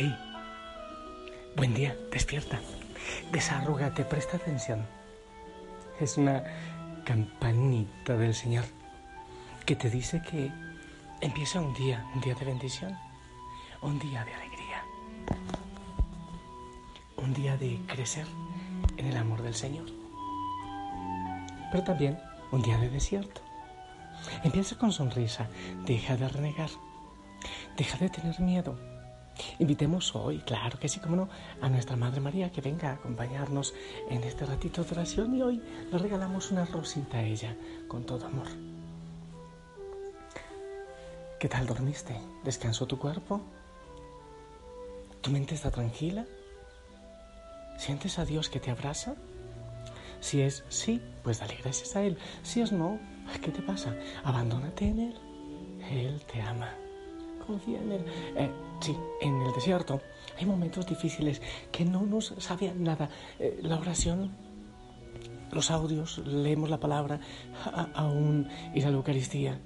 [0.00, 0.16] ¡Hey!
[1.56, 2.60] Buen día, despierta.
[3.32, 4.86] Desarrúgate, presta atención.
[5.98, 6.44] Es una
[7.04, 8.64] campanita del Señor
[9.66, 10.52] que te dice que
[11.20, 12.96] empieza un día, un día de bendición,
[13.82, 14.84] un día de alegría,
[17.16, 18.28] un día de crecer
[18.98, 19.86] en el amor del Señor,
[21.72, 22.20] pero también
[22.52, 23.40] un día de desierto.
[24.44, 25.48] Empieza con sonrisa,
[25.86, 26.70] deja de renegar,
[27.76, 28.78] deja de tener miedo
[29.58, 31.28] Invitemos hoy, claro que sí, como no,
[31.60, 33.74] a nuestra Madre María que venga a acompañarnos
[34.08, 38.26] en este ratito de oración y hoy le regalamos una rosita a ella con todo
[38.26, 38.48] amor.
[41.38, 42.20] ¿Qué tal dormiste?
[42.42, 43.40] ¿Descansó tu cuerpo?
[45.20, 46.26] ¿Tu mente está tranquila?
[47.76, 49.14] ¿Sientes a Dios que te abraza?
[50.20, 52.18] Si es sí, pues dale gracias a Él.
[52.42, 52.98] Si es no,
[53.40, 53.94] ¿qué te pasa?
[54.24, 55.14] Abandónate en Él.
[55.90, 56.74] Él te ama
[57.48, 58.04] confía en Él.
[58.36, 60.00] Eh, sí, en el desierto
[60.38, 63.08] hay momentos difíciles que no nos sabían nada.
[63.40, 64.30] Eh, la oración,
[65.50, 67.18] los audios, leemos la palabra,
[67.94, 69.58] aún ir a la Eucaristía.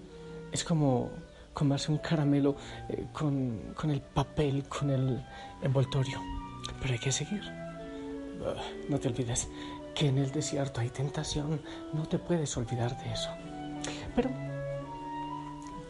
[0.52, 1.10] Es como
[1.52, 2.56] comerse un caramelo
[2.88, 5.22] eh, con, con, el papel, con el
[5.60, 6.20] envoltorio.
[6.80, 7.42] Pero hay que seguir.
[8.88, 9.48] no te olvides
[9.94, 11.60] que en el desierto hay tentación.
[11.92, 13.30] No te puedes olvidar de eso.
[14.14, 14.51] Pero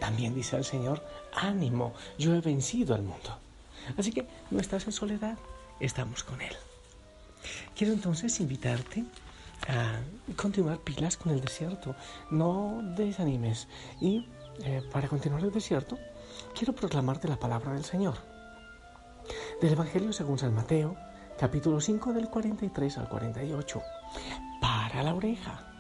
[0.03, 1.01] también dice el Señor,
[1.33, 3.39] ánimo, yo he vencido al mundo.
[3.97, 5.39] Así que no estás en soledad,
[5.79, 6.57] estamos con Él.
[7.77, 9.05] Quiero entonces invitarte
[9.69, 10.01] a
[10.35, 11.95] continuar pilas con el desierto,
[12.33, 13.69] no desanimes.
[14.01, 14.27] Y
[14.65, 15.97] eh, para continuar el desierto,
[16.53, 18.17] quiero proclamarte la palabra del Señor.
[19.61, 20.97] Del Evangelio según San Mateo,
[21.39, 23.81] capítulo 5 del 43 al 48.
[24.61, 25.72] Para la oreja.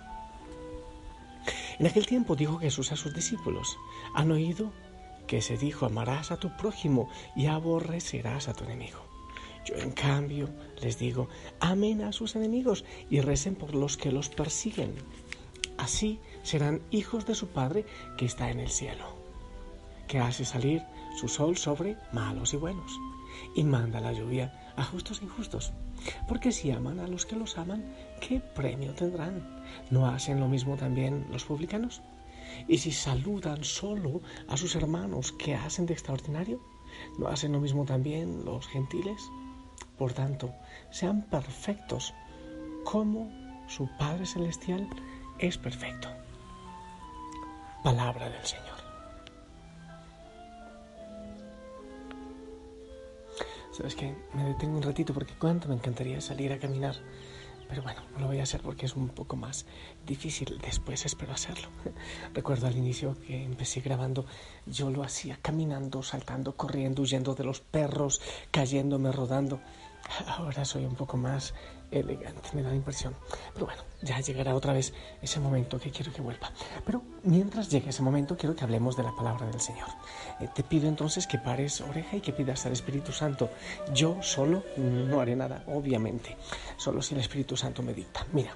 [1.82, 3.76] En aquel tiempo dijo Jesús a sus discípulos,
[4.14, 4.72] ¿han oído
[5.26, 9.00] que se dijo amarás a tu prójimo y aborrecerás a tu enemigo?
[9.64, 10.48] Yo en cambio
[10.80, 11.28] les digo,
[11.58, 14.94] amen a sus enemigos y recen por los que los persiguen.
[15.76, 17.84] Así serán hijos de su Padre
[18.16, 19.16] que está en el cielo,
[20.06, 20.84] que hace salir
[21.18, 22.92] su sol sobre malos y buenos
[23.56, 25.72] y manda la lluvia a justos e injustos.
[26.28, 27.84] Porque si aman a los que los aman,
[28.20, 29.62] ¿qué premio tendrán?
[29.90, 32.02] ¿No hacen lo mismo también los publicanos?
[32.68, 36.60] Y si saludan solo a sus hermanos, ¿qué hacen de extraordinario?
[37.18, 39.20] ¿No hacen lo mismo también los gentiles?
[39.98, 40.52] Por tanto,
[40.90, 42.14] sean perfectos
[42.84, 43.30] como
[43.68, 44.88] su Padre Celestial
[45.38, 46.08] es perfecto.
[47.82, 48.71] Palabra del Señor.
[53.72, 54.14] ¿Sabes qué?
[54.34, 56.94] Me detengo un ratito porque cuánto me encantaría salir a caminar.
[57.70, 59.64] Pero bueno, no lo voy a hacer porque es un poco más
[60.06, 60.58] difícil.
[60.62, 61.68] Después espero hacerlo.
[62.34, 64.26] Recuerdo al inicio que empecé grabando,
[64.66, 69.62] yo lo hacía caminando, saltando, corriendo, huyendo de los perros, cayéndome, rodando.
[70.26, 71.54] Ahora soy un poco más
[71.90, 73.14] elegante, me da la impresión.
[73.54, 76.50] Pero bueno, ya llegará otra vez ese momento que quiero que vuelva.
[76.84, 79.88] Pero mientras llegue ese momento, quiero que hablemos de la palabra del Señor.
[80.40, 83.50] Eh, te pido entonces que pares oreja y que pidas al Espíritu Santo.
[83.92, 86.36] Yo solo no haré nada, obviamente,
[86.76, 88.26] solo si el Espíritu Santo me dicta.
[88.32, 88.54] Mira,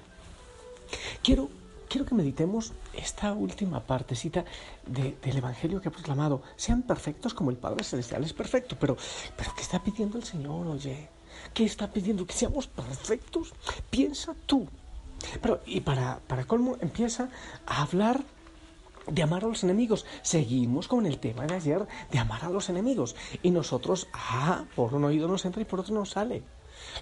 [1.21, 1.49] quiero
[1.87, 4.43] quiero que meditemos esta última partecita
[4.85, 6.41] del Evangelio que he proclamado.
[6.55, 8.75] Sean perfectos como el Padre Celestial es perfecto.
[8.79, 8.97] Pero,
[9.35, 10.67] pero ¿qué está pidiendo el Señor?
[10.67, 11.09] Oye,
[11.53, 12.25] ¿Qué está pidiendo?
[12.25, 13.53] Que seamos perfectos.
[13.89, 14.67] Piensa tú.
[15.41, 17.29] Pero, y para, para colmo, empieza
[17.65, 18.23] a hablar
[19.07, 20.05] de amar a los enemigos.
[20.21, 23.15] Seguimos con el tema de ayer de amar a los enemigos.
[23.41, 26.43] Y nosotros, ah, por un oído nos entra y por otro nos sale.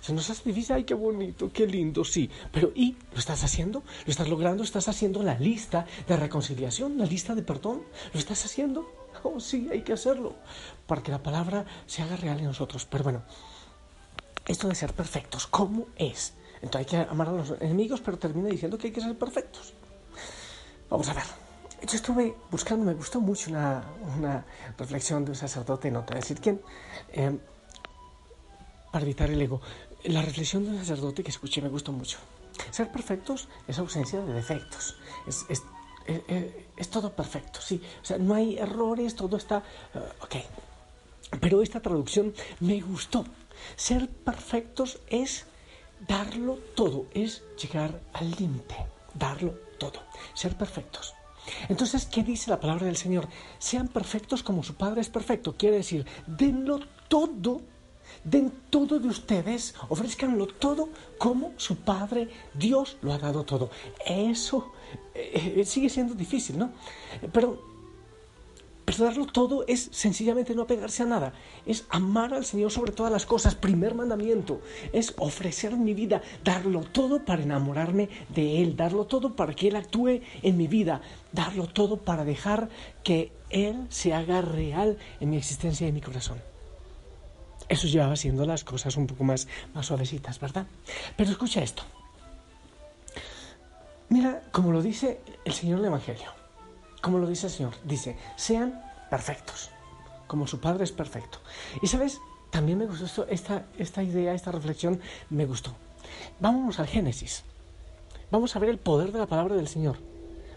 [0.02, 2.30] Se nos hace difícil, ay, qué bonito, qué lindo, sí.
[2.52, 3.84] Pero ¿y lo estás haciendo?
[4.06, 4.64] ¿Lo estás logrando?
[4.64, 7.84] ¿Estás haciendo la lista de reconciliación, la lista de perdón?
[8.14, 8.90] ¿Lo estás haciendo?
[9.24, 10.36] Oh, sí, hay que hacerlo
[10.88, 12.86] para que la palabra se haga real en nosotros.
[12.86, 13.24] Pero bueno,
[14.48, 16.34] esto de ser perfectos, ¿cómo es?
[16.62, 19.74] Entonces hay que amar a los enemigos, pero termina diciendo que hay que ser perfectos.
[20.90, 21.24] Vamos a ver.
[21.88, 24.46] Yo estuve buscando, me gustó mucho una,
[24.78, 26.62] reflexión de un sacerdote, no te voy a decir quién,
[27.12, 27.38] eh,
[28.92, 29.62] para evitar el ego.
[30.06, 32.18] La reflexión de un sacerdote que escuché me gustó mucho.
[32.72, 34.96] Ser perfectos es ausencia de defectos.
[35.28, 35.64] Es, es,
[36.78, 37.82] es, todo perfecto, sí.
[38.02, 39.64] O sea, no hay errores, todo está...
[39.94, 40.36] Uh, ok.
[41.42, 43.26] Pero esta traducción me gustó.
[43.76, 45.46] Ser perfectos es
[46.08, 48.76] darlo todo, es llegar al límite,
[49.14, 50.02] darlo todo,
[50.34, 51.14] ser perfectos.
[51.70, 53.28] Entonces, ¿qué dice la palabra del Señor?
[53.60, 55.56] Sean perfectos como su Padre es perfecto.
[55.56, 57.62] Quiere decir, denlo todo,
[58.24, 63.70] den todo de ustedes, ofrezcanlo todo como su Padre, Dios lo ha dado todo.
[64.06, 64.74] Eso
[65.14, 66.72] eh, eh, sigue siendo difícil, ¿no?
[67.32, 67.75] Pero
[68.98, 71.34] darlo todo es sencillamente no apegarse a nada,
[71.66, 73.56] es amar al Señor sobre todas las cosas.
[73.56, 74.62] Primer mandamiento
[74.94, 79.76] es ofrecer mi vida, darlo todo para enamorarme de Él, darlo todo para que Él
[79.76, 81.02] actúe en mi vida,
[81.32, 82.70] darlo todo para dejar
[83.04, 86.40] que Él se haga real en mi existencia y en mi corazón.
[87.68, 90.68] Eso llevaba haciendo las cosas un poco más, más suavecitas, ¿verdad?
[91.18, 91.84] Pero escucha esto.
[94.10, 96.45] Mira, como lo dice el Señor en el Evangelio,
[97.06, 98.82] como lo dice el Señor, dice, sean
[99.12, 99.70] perfectos,
[100.26, 101.38] como su Padre es perfecto.
[101.84, 102.20] Y sabes,
[102.50, 105.00] también me gustó esta, esta idea, esta reflexión,
[105.30, 105.76] me gustó.
[106.40, 107.44] Vamos al Génesis.
[108.32, 109.98] Vamos a ver el poder de la palabra del Señor.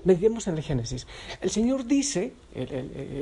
[0.04, 1.06] Meditemos en el Génesis.
[1.42, 2.32] El Señor dice,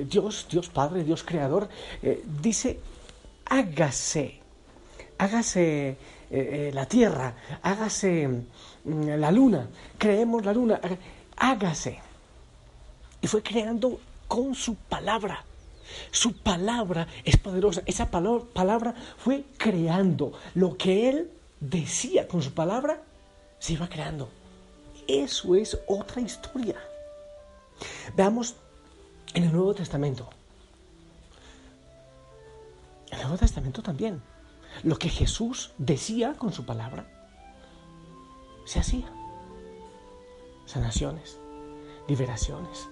[0.09, 1.69] Dios, Dios Padre, Dios Creador,
[2.05, 2.79] eh, dice,
[3.45, 4.39] hágase,
[5.19, 5.97] hágase eh,
[6.31, 8.29] eh, la tierra, hágase
[8.85, 9.67] mm, la luna,
[9.99, 10.81] creemos la luna,
[11.37, 12.06] hágase.
[13.27, 15.45] Fue creando con su palabra.
[16.11, 17.83] Su palabra es poderosa.
[17.87, 20.33] Esa palabra fue creando.
[20.55, 21.31] Lo que él
[21.61, 23.03] decía con su palabra
[23.59, 24.29] se iba creando.
[25.09, 26.77] Eso es otra historia.
[28.17, 28.57] Veamos
[29.35, 30.29] en el Nuevo Testamento.
[33.11, 34.23] En el Nuevo Testamento también.
[34.83, 37.07] Lo que Jesús decía con su palabra
[38.65, 39.07] se hacía.
[40.67, 41.39] Sanaciones,
[42.09, 42.89] liberaciones,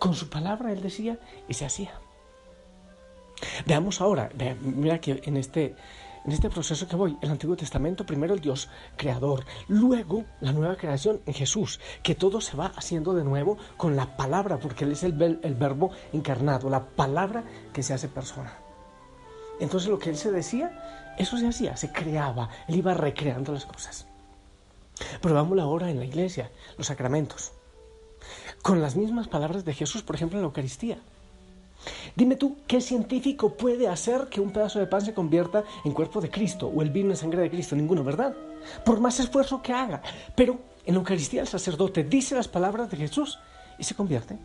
[0.00, 1.92] con su palabra él decía y se hacía.
[3.66, 4.30] Veamos ahora,
[4.62, 5.76] mira que en este,
[6.24, 10.76] en este proceso que voy, el Antiguo Testamento, primero el Dios creador, luego la nueva
[10.76, 14.92] creación en Jesús, que todo se va haciendo de nuevo con la palabra, porque Él
[14.92, 18.54] es el, el verbo encarnado, la palabra que se hace persona.
[19.60, 23.66] Entonces lo que Él se decía, eso se hacía, se creaba, Él iba recreando las
[23.66, 24.06] cosas.
[25.20, 27.52] Pero vamos ahora en la iglesia, los sacramentos
[28.62, 30.98] con las mismas palabras de Jesús, por ejemplo, en la Eucaristía.
[32.14, 36.20] Dime tú, ¿qué científico puede hacer que un pedazo de pan se convierta en cuerpo
[36.20, 37.74] de Cristo o el vino en sangre de Cristo?
[37.74, 38.34] Ninguno, ¿verdad?
[38.84, 40.02] Por más esfuerzo que haga.
[40.36, 43.38] Pero en la Eucaristía el sacerdote dice las palabras de Jesús
[43.78, 44.38] y se convierte.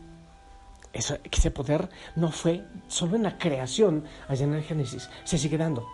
[0.94, 5.86] ese poder no fue solo en la creación allá en el Génesis, se sigue dando.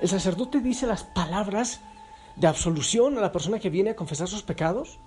[0.00, 1.80] El sacerdote dice las palabras
[2.36, 4.98] de absolución a la persona que viene a confesar sus pecados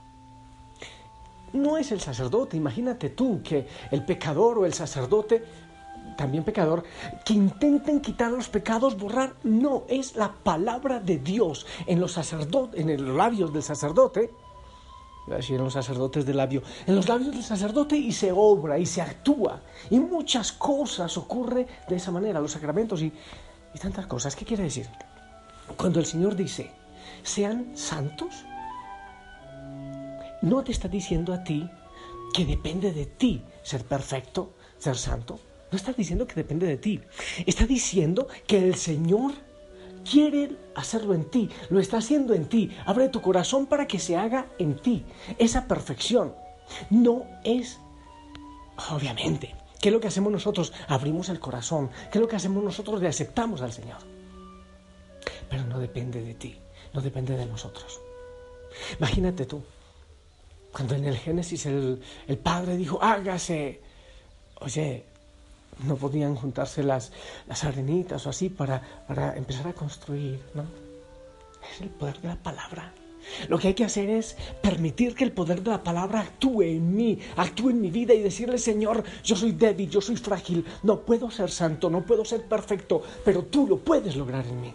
[1.53, 2.57] no es el sacerdote.
[2.57, 5.43] Imagínate tú que el pecador o el sacerdote,
[6.17, 6.83] también pecador,
[7.25, 12.79] que intenten quitar los pecados, borrar, no, es la palabra de Dios en los sacerdotes,
[12.79, 14.31] en los labios del sacerdote.
[15.27, 18.31] Iba a decir en los sacerdotes del labio, en los labios del sacerdote y se
[18.31, 19.61] obra y se actúa.
[19.89, 23.13] Y muchas cosas ocurren de esa manera, los sacramentos y,
[23.73, 24.35] y tantas cosas.
[24.35, 24.87] ¿Qué quiere decir?
[25.77, 26.71] Cuando el Señor dice,
[27.23, 28.45] sean santos,
[30.41, 31.69] no te está diciendo a ti
[32.33, 35.39] que depende de ti ser perfecto, ser santo.
[35.71, 37.01] No está diciendo que depende de ti.
[37.45, 39.33] Está diciendo que el Señor
[40.09, 42.71] quiere hacerlo en ti, lo está haciendo en ti.
[42.85, 45.05] Abre tu corazón para que se haga en ti.
[45.37, 46.33] Esa perfección
[46.89, 47.79] no es,
[48.91, 50.73] obviamente, ¿qué es lo que hacemos nosotros?
[50.87, 51.89] Abrimos el corazón.
[52.11, 53.01] ¿Qué es lo que hacemos nosotros?
[53.01, 53.97] Le aceptamos al Señor.
[55.49, 56.57] Pero no depende de ti,
[56.93, 57.99] no depende de nosotros.
[58.99, 59.63] Imagínate tú,
[60.71, 61.99] cuando en el Génesis el,
[62.41, 63.81] Padre dijo, hágase.
[64.61, 65.05] Oye,
[65.85, 67.11] no podían juntarse las,
[67.47, 70.63] las arenitas o así para, para empezar a construir, ¿no?
[71.73, 72.93] Es el poder de la palabra.
[73.47, 76.95] Lo que hay que hacer es permitir que el poder de la palabra actúe en
[76.95, 81.01] mí, actúe en mi vida y decirle, Señor, yo soy débil, yo soy frágil, no
[81.01, 84.73] puedo ser santo, no puedo ser perfecto, pero tú lo puedes lograr en mí.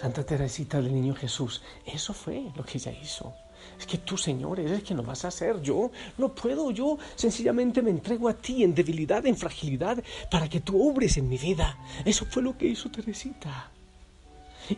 [0.00, 3.34] Santa Teresita del Niño Jesús, eso fue lo que ella hizo.
[3.78, 5.60] Es que tú, Señor, eres quien lo vas a hacer.
[5.60, 10.60] Yo no puedo, yo sencillamente me entrego a ti en debilidad, en fragilidad, para que
[10.60, 11.76] tú obres en mi vida.
[12.04, 13.70] Eso fue lo que hizo Teresita.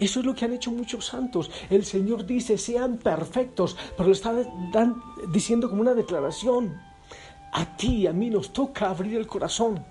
[0.00, 1.50] Eso es lo que han hecho muchos santos.
[1.71, 4.35] El Señor dice, sean perfectos, pero lo está
[5.33, 6.81] diciendo como una declaración.
[7.52, 9.85] A ti a mí nos toca abrir el corazón.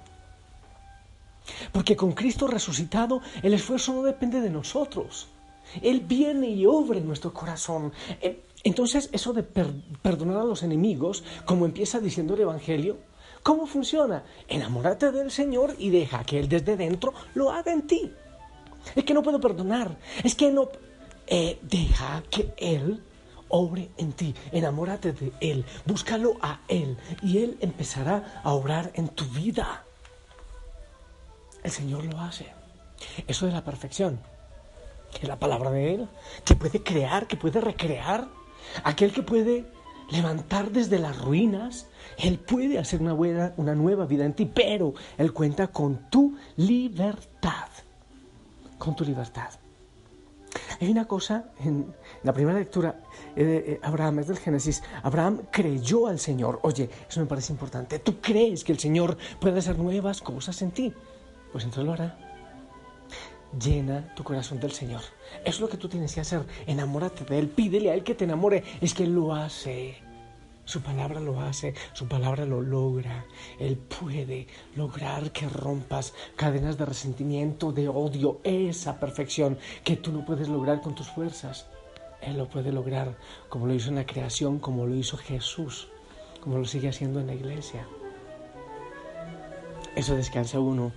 [1.71, 5.27] Porque con Cristo resucitado el esfuerzo no depende de nosotros.
[5.81, 7.93] Él viene y obra en nuestro corazón.
[8.65, 12.97] Entonces, eso de perdonar a los enemigos, como empieza diciendo el Evangelio,
[13.43, 14.23] ¿cómo funciona?
[14.47, 18.11] Enamórate del Señor y deja que Él desde dentro lo haga en ti.
[18.95, 19.95] Es que no puedo perdonar.
[20.23, 20.69] Es que no...
[21.27, 23.03] Eh, deja que Él
[23.49, 24.33] obre en ti.
[24.51, 25.63] Enamórate de Él.
[25.85, 26.97] Búscalo a Él.
[27.21, 29.83] Y Él empezará a obrar en tu vida.
[31.61, 32.47] El Señor lo hace.
[33.27, 34.19] Eso de la perfección.
[35.19, 36.09] Que la palabra de Él.
[36.43, 38.27] Que puede crear, que puede recrear
[38.83, 39.65] aquel que puede
[40.09, 44.93] levantar desde las ruinas, Él puede hacer una, buena, una nueva vida en ti, pero
[45.17, 47.69] Él cuenta con tu libertad,
[48.77, 49.49] con tu libertad.
[50.79, 51.93] Hay una cosa en
[52.23, 53.01] la primera lectura,
[53.35, 56.59] de Abraham es del Génesis, Abraham creyó al Señor.
[56.63, 57.99] Oye, eso me parece importante.
[57.99, 60.93] ¿Tú crees que el Señor puede hacer nuevas cosas en ti?
[61.51, 62.24] Pues entonces lo hará
[63.59, 65.01] llena tu corazón del Señor.
[65.43, 66.45] Es lo que tú tienes que hacer.
[66.67, 68.63] Enamórate de Él, pídele a Él que te enamore.
[68.81, 69.97] Es que Él lo hace.
[70.65, 73.25] Su palabra lo hace, su palabra lo logra.
[73.59, 80.25] Él puede lograr que rompas cadenas de resentimiento, de odio, esa perfección que tú no
[80.25, 81.67] puedes lograr con tus fuerzas.
[82.19, 83.15] Él lo puede lograr
[83.47, 85.87] como lo hizo en la creación, como lo hizo Jesús,
[86.41, 87.87] como lo sigue haciendo en la iglesia.
[89.95, 90.91] Eso descansa uno,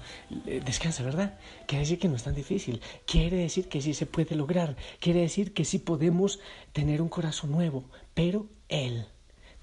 [0.46, 1.38] eh, descansa, ¿verdad?
[1.66, 5.20] Quiere decir que no es tan difícil, quiere decir que sí se puede lograr, quiere
[5.20, 6.40] decir que sí podemos
[6.72, 9.06] tener un corazón nuevo, pero Él,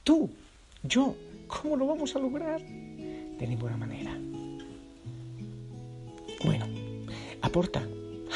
[0.05, 0.29] tú,
[0.83, 1.15] yo,
[1.47, 2.61] ¿cómo lo vamos a lograr?
[2.61, 4.17] De ninguna manera.
[6.45, 6.65] Bueno,
[7.41, 7.85] aporta,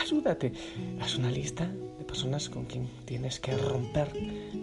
[0.02, 0.52] ayúdate,
[1.00, 1.66] haz una lista
[1.98, 4.12] de personas con quien tienes que romper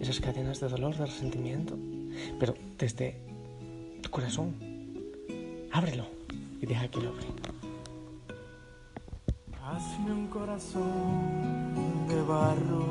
[0.03, 1.79] esas cadenas de dolor, de resentimiento,
[2.39, 3.17] pero desde
[4.03, 4.55] tu corazón,
[5.73, 6.16] ábrelo
[6.61, 7.27] y deja que lo abra.
[9.65, 12.87] Hazme un corazón de barro,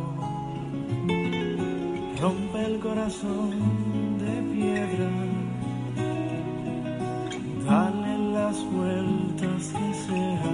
[2.22, 5.10] rompe el corazón de piedra,
[7.66, 10.54] dale las vueltas que sea,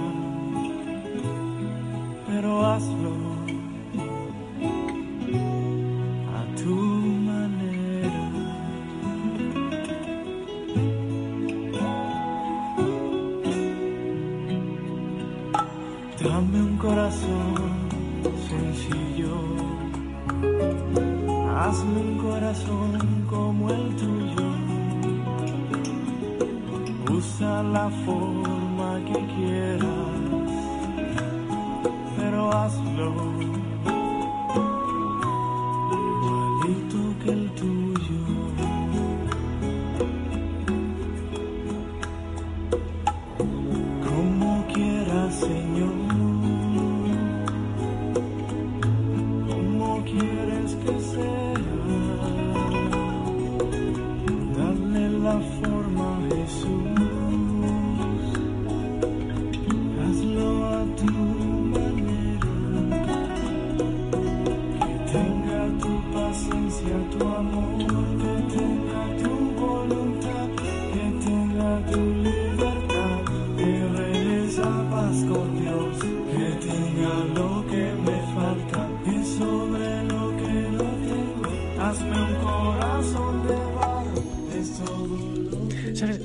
[2.28, 3.31] pero hazlo
[16.24, 16.62] Hazme
[22.00, 24.46] un corazón como el tuyo.
[27.10, 29.88] Usa la forma que quieras,
[32.16, 33.14] pero hazlo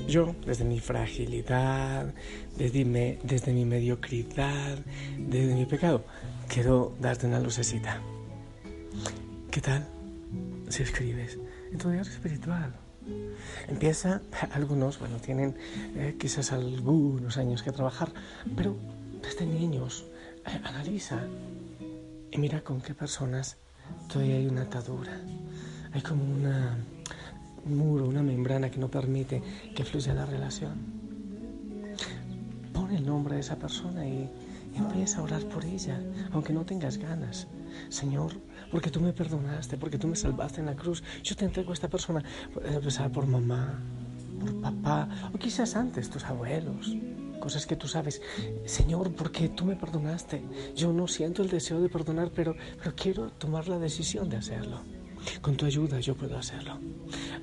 [0.08, 2.14] Yo, desde mi fragilidad,
[2.58, 4.78] desde mi, desde mi mediocridad,
[5.18, 6.06] desde mi pecado,
[6.48, 8.02] quiero darte una lucecita.
[9.52, 9.86] ¿Qué tal
[10.70, 11.38] si escribes
[11.72, 12.74] en tu diario espiritual?
[13.68, 14.22] Empieza,
[14.52, 15.58] algunos, bueno, tienen
[15.96, 18.14] eh, quizás algunos años que trabajar,
[18.56, 18.78] pero
[19.22, 20.06] desde niños,
[20.46, 21.20] eh, analiza
[22.32, 23.58] y mira con qué personas
[24.08, 25.12] todavía hay una atadura.
[25.94, 26.46] Hay como un
[27.66, 29.42] muro, una membrana que no permite
[29.76, 30.76] que fluya la relación.
[32.74, 34.30] Pon el nombre de esa persona y
[34.76, 36.00] empieza a orar por ella,
[36.32, 37.48] aunque no tengas ganas.
[37.90, 38.34] Señor,
[38.72, 41.74] porque tú me perdonaste, porque tú me salvaste en la cruz, yo te entrego a
[41.74, 42.24] esta persona,
[42.64, 43.80] empezar por mamá,
[44.40, 46.96] por papá, o quizás antes tus abuelos,
[47.48, 48.22] cosas que tú sabes.
[48.66, 50.44] Señor, porque tú me perdonaste.
[50.76, 54.82] Yo no siento el deseo de perdonar, pero, pero quiero tomar la decisión de hacerlo.
[55.42, 56.78] Con tu ayuda yo puedo hacerlo.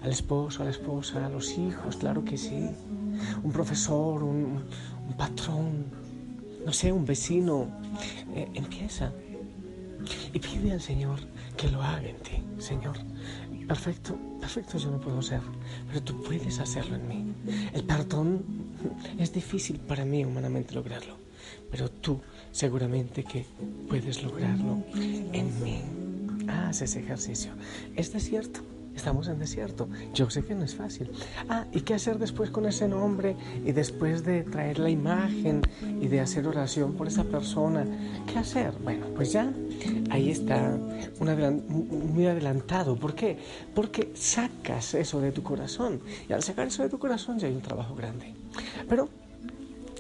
[0.03, 2.69] Al esposo, a la esposa, a los hijos, claro que sí.
[3.43, 4.63] Un profesor, un,
[5.17, 5.87] patrón,
[6.67, 7.69] no sé, un vecino.
[8.35, 9.11] Eh, empieza
[10.35, 11.19] y pide al Señor
[11.57, 12.99] que lo haga en ti, Señor.
[13.67, 15.41] Perfecto, perfecto yo no puedo ser,
[15.89, 17.35] pero tú puedes hacerlo en mí.
[17.73, 18.64] El perdón
[19.19, 21.17] Es difícil para mí humanamente lograrlo,
[21.71, 23.47] pero tú seguramente que
[23.89, 25.83] puedes lograrlo en mí.
[26.49, 27.53] Haz ese ejercicio.
[27.97, 28.61] Es desierto.
[28.95, 29.89] Estamos en desierto.
[30.15, 31.11] Yo sé que no es fácil.
[31.49, 33.37] Ah, ¿y qué hacer después con ese nombre?
[33.65, 35.63] Y después de traer la imagen
[36.01, 37.85] y de hacer oración por esa persona.
[38.33, 38.73] ¿Qué hacer?
[38.83, 39.53] Bueno, pues ya
[40.11, 40.79] ahí está
[41.19, 42.97] muy adelantado.
[42.97, 43.39] ¿Por qué?
[43.75, 46.01] Porque sacas eso de tu corazón.
[46.29, 48.44] Y al sacar eso de tu corazón ya hay un trabajo grande.
[48.89, 49.09] Pero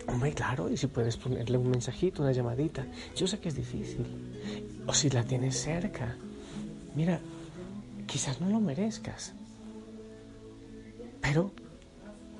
[0.06, 2.86] Hombre, claro, y si puedes ponerle un mensajito, una llamadita.
[3.16, 4.04] Yo sé que es difícil.
[4.86, 6.16] O si la tienes cerca.
[6.94, 7.20] Mira,
[8.06, 9.32] quizás no lo merezcas.
[11.22, 11.52] Pero,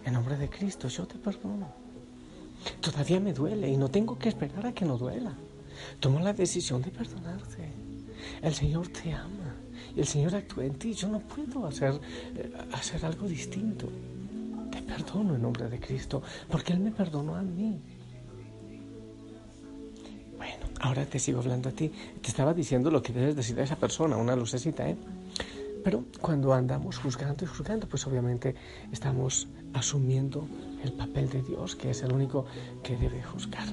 [0.05, 1.69] en nombre de Cristo, yo te perdono.
[2.81, 5.35] Todavía me duele y no tengo que esperar a que no duela.
[6.01, 7.73] Toma la decisión de perdonarte.
[8.43, 9.57] El Señor te ama
[9.97, 10.93] y el Señor actúa en ti.
[10.93, 11.99] Yo no puedo hacer,
[12.37, 13.89] eh, hacer algo distinto
[14.85, 17.81] perdono en nombre de Cristo, porque Él me perdonó a mí.
[20.37, 21.91] Bueno, ahora te sigo hablando a ti.
[22.21, 24.97] Te estaba diciendo lo que debes decir a esa persona, una lucecita, ¿eh?
[25.85, 28.55] Pero cuando andamos juzgando y juzgando, pues obviamente
[28.91, 30.49] estamos asumiendo
[30.83, 32.47] el papel de Dios, que es el único
[32.83, 33.69] que debe juzgar.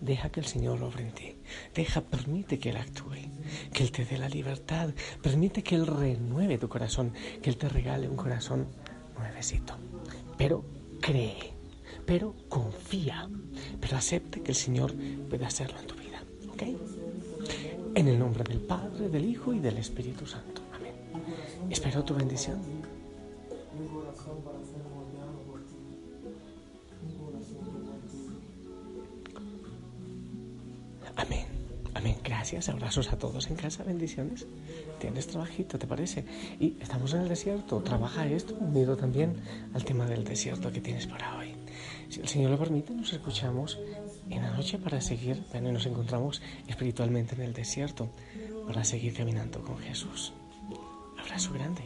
[0.00, 1.36] Deja que el Señor obre en ti.
[1.74, 3.30] Deja, permite que Él actúe,
[3.72, 4.90] que Él te dé la libertad.
[5.22, 7.12] Permite que Él renueve tu corazón,
[7.42, 8.66] que Él te regale un corazón
[9.18, 9.74] nuevecito.
[10.36, 10.64] Pero
[11.00, 11.52] cree,
[12.06, 13.28] pero confía,
[13.80, 14.94] pero acepte que el Señor
[15.28, 16.22] puede hacerlo en tu vida.
[16.52, 16.62] ¿Ok?
[17.94, 20.62] En el nombre del Padre, del Hijo y del Espíritu Santo.
[20.74, 20.94] Amén.
[21.70, 22.58] Espero tu bendición.
[32.22, 32.68] Gracias.
[32.68, 33.84] Abrazos a todos en casa.
[33.84, 34.46] Bendiciones.
[34.98, 36.24] Tienes trabajito, ¿te parece?
[36.60, 37.80] Y estamos en el desierto.
[37.80, 39.36] Trabaja esto unido también
[39.74, 41.54] al tema del desierto que tienes para hoy.
[42.08, 43.78] Si el Señor lo permite, nos escuchamos
[44.30, 48.10] en la noche para seguir, bueno, nos encontramos espiritualmente en el desierto
[48.66, 50.32] para seguir caminando con Jesús.
[51.18, 51.82] Abrazo grande.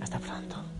[0.00, 0.75] Hasta pronto.